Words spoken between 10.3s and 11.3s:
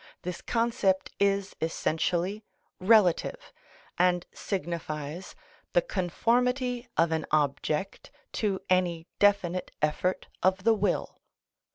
of the will.